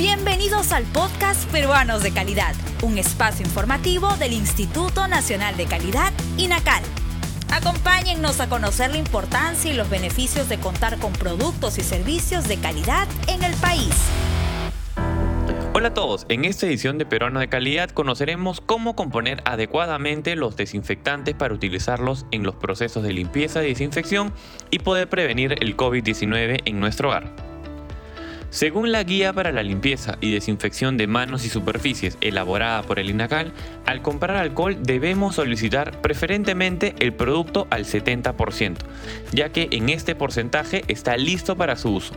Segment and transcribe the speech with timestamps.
[0.00, 6.82] Bienvenidos al podcast Peruanos de Calidad, un espacio informativo del Instituto Nacional de Calidad, INACAL.
[7.52, 12.56] Acompáñennos a conocer la importancia y los beneficios de contar con productos y servicios de
[12.56, 13.94] calidad en el país.
[15.74, 20.56] Hola a todos, en esta edición de Peruano de Calidad conoceremos cómo componer adecuadamente los
[20.56, 24.32] desinfectantes para utilizarlos en los procesos de limpieza y desinfección
[24.70, 27.49] y poder prevenir el COVID-19 en nuestro hogar.
[28.50, 33.08] Según la Guía para la Limpieza y Desinfección de Manos y Superficies elaborada por el
[33.08, 33.52] INACAL,
[33.86, 38.78] al comprar alcohol debemos solicitar preferentemente el producto al 70%,
[39.32, 42.14] ya que en este porcentaje está listo para su uso.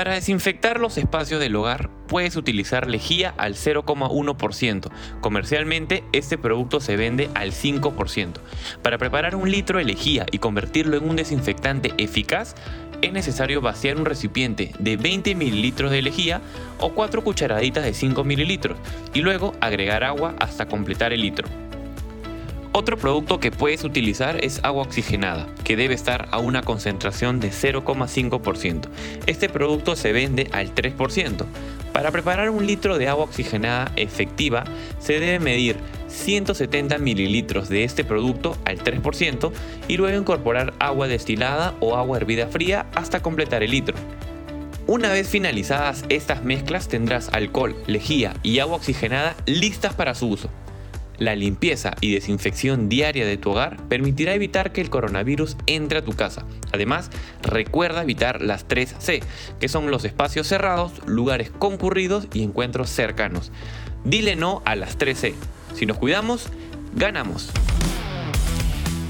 [0.00, 4.90] Para desinfectar los espacios del hogar puedes utilizar lejía al 0,1%.
[5.20, 8.36] Comercialmente este producto se vende al 5%.
[8.80, 12.54] Para preparar un litro de lejía y convertirlo en un desinfectante eficaz,
[13.02, 16.40] es necesario vaciar un recipiente de 20 mililitros de lejía
[16.78, 18.78] o 4 cucharaditas de 5 mililitros
[19.12, 21.69] y luego agregar agua hasta completar el litro.
[22.72, 27.50] Otro producto que puedes utilizar es agua oxigenada, que debe estar a una concentración de
[27.50, 28.82] 0,5%.
[29.26, 31.46] Este producto se vende al 3%.
[31.92, 34.62] Para preparar un litro de agua oxigenada efectiva,
[35.00, 39.50] se debe medir 170 mililitros de este producto al 3%
[39.88, 43.96] y luego incorporar agua destilada o agua hervida fría hasta completar el litro.
[44.86, 50.50] Una vez finalizadas estas mezclas tendrás alcohol, lejía y agua oxigenada listas para su uso.
[51.20, 56.02] La limpieza y desinfección diaria de tu hogar permitirá evitar que el coronavirus entre a
[56.02, 56.46] tu casa.
[56.72, 57.10] Además,
[57.42, 59.22] recuerda evitar las 3C,
[59.60, 63.52] que son los espacios cerrados, lugares concurridos y encuentros cercanos.
[64.02, 65.34] Dile no a las 3C.
[65.74, 66.48] Si nos cuidamos,
[66.94, 67.50] ganamos.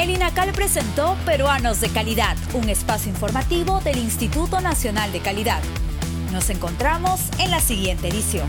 [0.00, 5.62] El INACAL presentó Peruanos de Calidad, un espacio informativo del Instituto Nacional de Calidad.
[6.32, 8.48] Nos encontramos en la siguiente edición.